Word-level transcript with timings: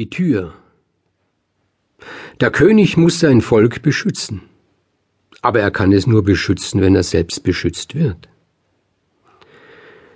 Die 0.00 0.08
Tür. 0.08 0.54
Der 2.40 2.50
König 2.50 2.96
muss 2.96 3.20
sein 3.20 3.42
Volk 3.42 3.82
beschützen, 3.82 4.40
aber 5.42 5.60
er 5.60 5.70
kann 5.70 5.92
es 5.92 6.06
nur 6.06 6.24
beschützen, 6.24 6.80
wenn 6.80 6.96
er 6.96 7.02
selbst 7.02 7.42
beschützt 7.42 7.94
wird. 7.94 8.30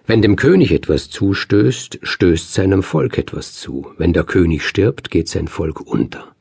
Wenn 0.07 0.23
dem 0.23 0.37
König 0.37 0.73
etwas 0.73 1.11
zustößt, 1.11 1.99
stößt 2.03 2.55
seinem 2.55 2.83
Volk 2.83 3.19
etwas 3.19 3.53
zu. 3.53 3.93
Wenn 3.99 4.15
der 4.15 4.25
König 4.25 4.67
stirbt, 4.67 5.11
geht 5.11 5.29
sein 5.29 5.49
Volk 5.49 5.83
unter. 5.83 6.35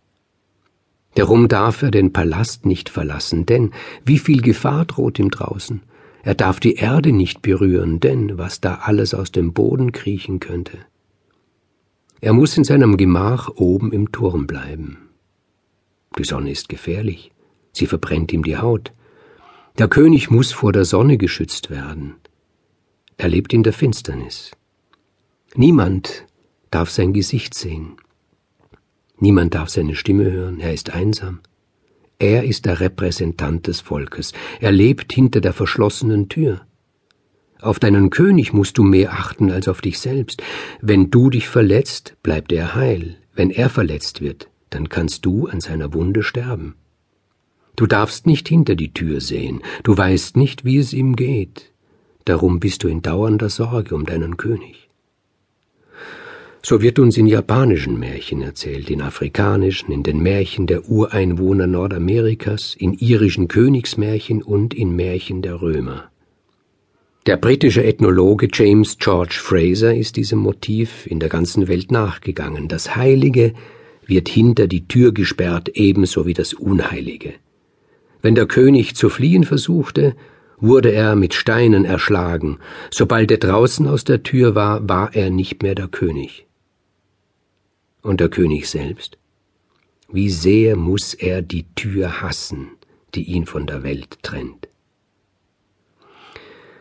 Darum 1.16 1.50
darf 1.50 1.82
er 1.82 1.92
den 1.92 2.14
Palast 2.14 2.66
nicht 2.66 2.88
verlassen, 2.88 3.46
denn 3.46 3.74
wie 4.06 4.20
viel 4.20 4.42
Gefahr 4.42 4.86
droht 4.86 5.20
ihm 5.20 5.32
draußen? 5.32 5.82
Er 6.24 6.36
darf 6.36 6.62
die 6.62 6.76
Erde 6.76 7.12
nicht 7.12 7.42
berühren, 7.42 8.00
denn 8.00 8.38
was 8.38 8.62
da 8.62 8.76
alles 8.76 9.14
aus 9.14 9.34
dem 9.34 9.52
Boden 9.52 9.92
kriechen 9.92 10.40
könnte. 10.40 10.78
Er 12.24 12.32
muss 12.32 12.56
in 12.56 12.64
seinem 12.64 12.96
Gemach 12.96 13.50
oben 13.56 13.92
im 13.92 14.14
Turm 14.14 14.48
bleiben. 14.48 15.10
Die 16.18 16.24
Sonne 16.24 16.52
ist 16.52 16.70
gefährlich, 16.70 17.34
sie 17.74 17.86
verbrennt 17.86 18.32
ihm 18.32 18.46
die 18.46 18.56
Haut. 18.56 18.94
Der 19.78 19.90
König 19.90 20.32
muss 20.32 20.54
vor 20.54 20.72
der 20.72 20.86
Sonne 20.86 21.18
geschützt 21.18 21.70
werden. 21.70 22.16
Er 23.18 23.28
lebt 23.28 23.52
in 23.52 23.64
der 23.64 23.74
Finsternis. 23.74 24.52
Niemand 25.56 26.26
darf 26.72 26.90
sein 26.90 27.12
Gesicht 27.12 27.56
sehen. 27.56 27.98
Niemand 29.18 29.54
darf 29.54 29.68
seine 29.68 29.94
Stimme 29.94 30.32
hören, 30.32 30.62
er 30.62 30.74
ist 30.74 30.92
einsam. 30.92 31.42
Er 32.20 32.46
ist 32.46 32.66
der 32.66 32.80
Repräsentant 32.80 33.68
des 33.68 33.82
Volkes, 33.82 34.32
er 34.62 34.72
lebt 34.72 35.12
hinter 35.12 35.42
der 35.42 35.52
verschlossenen 35.52 36.30
Tür. 36.30 36.66
Auf 37.64 37.80
deinen 37.80 38.10
König 38.10 38.52
musst 38.52 38.78
du 38.78 38.84
mehr 38.84 39.14
achten 39.14 39.50
als 39.50 39.70
auf 39.70 39.80
dich 39.80 39.98
selbst. 39.98 40.44
Wenn 40.82 41.10
du 41.12 41.30
dich 41.30 41.48
verletzt, 41.48 42.18
bleibt 42.22 42.52
er 42.52 42.76
heil. 42.76 43.16
Wenn 43.36 43.52
er 43.52 43.70
verletzt 43.70 44.20
wird, 44.20 44.50
dann 44.70 44.90
kannst 44.90 45.26
du 45.26 45.48
an 45.48 45.62
seiner 45.62 45.94
Wunde 45.94 46.24
sterben. 46.24 46.76
Du 47.78 47.88
darfst 47.88 48.28
nicht 48.28 48.50
hinter 48.50 48.76
die 48.76 48.94
Tür 48.94 49.22
sehen, 49.22 49.62
du 49.84 49.98
weißt 49.98 50.36
nicht, 50.36 50.66
wie 50.66 50.78
es 50.78 50.92
ihm 50.92 51.16
geht. 51.16 51.72
Darum 52.26 52.60
bist 52.60 52.84
du 52.84 52.90
in 52.90 53.02
dauernder 53.02 53.50
Sorge 53.50 53.96
um 53.96 54.06
deinen 54.06 54.36
König. 54.36 54.90
So 56.62 56.82
wird 56.82 57.00
uns 57.00 57.18
in 57.18 57.28
japanischen 57.28 57.98
Märchen 57.98 58.42
erzählt, 58.42 58.90
in 58.90 59.02
afrikanischen, 59.02 59.94
in 59.94 60.04
den 60.04 60.22
Märchen 60.22 60.68
der 60.68 60.90
Ureinwohner 60.90 61.68
Nordamerikas, 61.68 62.76
in 62.78 62.92
irischen 62.94 63.48
Königsmärchen 63.48 64.44
und 64.44 64.74
in 64.74 64.94
Märchen 64.98 65.42
der 65.42 65.62
Römer. 65.62 66.10
Der 67.26 67.38
britische 67.38 67.86
Ethnologe 67.86 68.50
James 68.52 68.98
George 68.98 69.40
Fraser 69.42 69.96
ist 69.96 70.18
diesem 70.18 70.40
Motiv 70.40 71.08
in 71.08 71.22
der 71.22 71.30
ganzen 71.30 71.70
Welt 71.70 71.90
nachgegangen. 71.90 72.68
Das 72.68 72.98
Heilige 72.98 73.54
wird 74.06 74.28
hinter 74.28 74.68
die 74.68 74.90
Tür 74.90 75.14
gesperrt, 75.14 75.70
ebenso 75.70 76.26
wie 76.26 76.34
das 76.34 76.54
Unheilige. 76.54 77.34
Wenn 78.22 78.36
der 78.36 78.46
König 78.46 78.96
zu 78.96 79.08
fliehen 79.08 79.46
versuchte, 79.46 80.18
wurde 80.58 80.92
er 80.92 81.16
mit 81.16 81.34
Steinen 81.34 81.86
erschlagen. 81.86 82.60
Sobald 82.92 83.32
er 83.32 83.38
draußen 83.38 83.88
aus 83.88 84.04
der 84.04 84.24
Tür 84.24 84.54
war, 84.54 84.90
war 84.90 85.16
er 85.16 85.30
nicht 85.30 85.64
mehr 85.64 85.76
der 85.76 85.88
König. 85.88 86.46
Und 88.02 88.20
der 88.20 88.28
König 88.28 88.68
selbst? 88.68 89.18
Wie 90.12 90.30
sehr 90.30 90.76
muss 90.76 91.14
er 91.14 91.42
die 91.42 91.68
Tür 91.76 92.22
hassen, 92.22 92.72
die 93.16 93.24
ihn 93.24 93.46
von 93.46 93.66
der 93.66 93.84
Welt 93.84 94.18
trennt. 94.24 94.68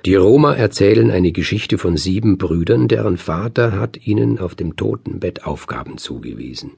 Die 0.05 0.17
Roma 0.17 0.55
erzählen 0.55 1.13
eine 1.13 1.31
Geschichte 1.31 1.79
von 1.79 1.97
sieben 1.97 2.37
Brüdern, 2.37 2.89
deren 2.89 3.19
Vater 3.19 3.79
hat 3.79 4.05
ihnen 4.05 4.41
auf 4.41 4.57
dem 4.57 4.75
Totenbett 4.75 5.45
Aufgaben 5.45 5.97
zugewiesen. 5.97 6.73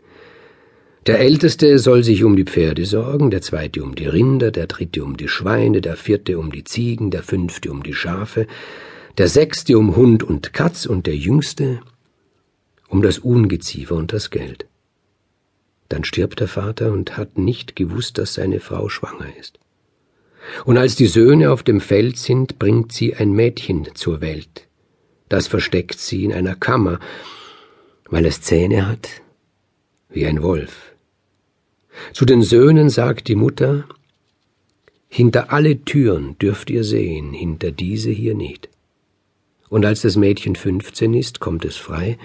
Der 1.06 1.20
Älteste 1.20 1.78
soll 1.78 2.05
sich 2.05 2.22
um 2.25 2.36
die 2.36 2.45
Pferde 2.45 2.84
sorgen, 2.84 3.30
der 3.30 3.41
zweite 3.41 3.83
um 3.83 3.95
die 3.95 4.06
Rinder, 4.06 4.50
der 4.50 4.67
dritte 4.67 5.02
um 5.02 5.17
die 5.17 5.28
Schweine, 5.28 5.80
der 5.80 5.97
vierte 5.97 6.39
um 6.39 6.52
die 6.52 6.64
Ziegen, 6.64 7.11
der 7.11 7.22
fünfte 7.22 7.70
um 7.70 7.83
die 7.83 7.95
Schafe, 7.95 8.46
der 9.17 9.29
sechste 9.29 9.79
um 9.79 9.96
Hund 9.96 10.23
und 10.23 10.52
Katz 10.52 10.84
und 10.84 11.07
der 11.07 11.17
jüngste 11.17 11.80
um 12.89 13.01
das 13.01 13.18
Ungeziefer 13.18 13.95
und 13.95 14.13
das 14.13 14.30
Geld. 14.30 14.67
Dann 15.89 16.05
stirbt 16.05 16.40
der 16.40 16.48
Vater 16.48 16.92
und 16.92 17.17
hat 17.17 17.39
nicht 17.39 17.74
gewusst, 17.74 18.18
dass 18.18 18.34
seine 18.34 18.61
Frau 18.61 18.89
schwanger 18.89 19.29
ist. 19.39 19.58
Und 20.64 20.78
als 20.78 20.94
die 20.94 21.06
Söhne 21.06 21.50
auf 21.50 21.62
dem 21.62 21.80
Feld 21.80 22.18
sind, 22.18 22.58
bringt 22.58 22.92
sie 22.92 23.14
ein 23.14 23.32
Mädchen 23.32 23.88
zur 23.94 24.20
Welt. 24.20 24.68
Das 25.28 25.46
versteckt 25.46 25.98
sie 25.98 26.24
in 26.24 26.32
einer 26.32 26.55
Kammer, 26.55 27.00
weil 28.10 28.27
es 28.27 28.40
Zähne 28.40 28.86
hat 28.86 29.08
wie 30.10 30.27
ein 30.27 30.42
Wolf. 30.42 30.92
Zu 32.12 32.24
den 32.24 32.42
Söhnen 32.42 32.88
sagt 32.90 33.28
die 33.28 33.34
Mutter, 33.34 33.84
hinter 35.08 35.52
alle 35.52 35.84
Türen 35.84 36.36
dürft 36.38 36.70
ihr 36.70 36.84
sehen, 36.84 37.33
hinter 37.33 37.72
diese 37.72 38.10
hier 38.10 38.34
nicht. 38.34 38.68
Und 39.68 39.84
als 39.84 40.02
das 40.02 40.16
Mädchen 40.16 40.56
fünfzehn 40.56 41.14
ist, 41.14 41.40
kommt 41.40 41.64
es 41.64 41.77
frei, 41.77 42.18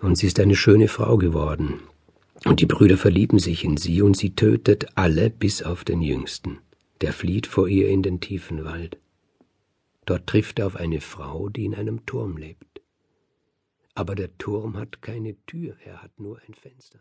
und 0.00 0.16
sie 0.16 0.26
ist 0.26 0.40
eine 0.40 0.56
schöne 0.56 0.88
Frau 0.88 1.16
geworden. 1.16 1.80
Und 2.44 2.60
die 2.60 2.66
Brüder 2.66 2.98
verlieben 2.98 3.38
sich 3.38 3.64
in 3.64 3.76
sie, 3.76 4.02
und 4.02 4.16
sie 4.16 4.30
tötet 4.30 4.86
alle 4.96 5.30
bis 5.30 5.62
auf 5.62 5.84
den 5.84 6.02
Jüngsten 6.02 6.58
der 7.02 7.12
flieht 7.12 7.46
vor 7.46 7.68
ihr 7.68 7.88
in 7.88 8.02
den 8.02 8.20
tiefen 8.20 8.64
Wald. 8.64 8.98
Dort 10.04 10.26
trifft 10.26 10.58
er 10.58 10.66
auf 10.66 10.76
eine 10.76 11.00
Frau, 11.00 11.48
die 11.48 11.64
in 11.64 11.74
einem 11.74 12.06
Turm 12.06 12.36
lebt. 12.36 12.80
Aber 13.94 14.14
der 14.14 14.36
Turm 14.38 14.76
hat 14.76 15.02
keine 15.02 15.36
Tür, 15.44 15.76
er 15.84 16.02
hat 16.02 16.18
nur 16.18 16.40
ein 16.46 16.54
Fenster. 16.54 17.00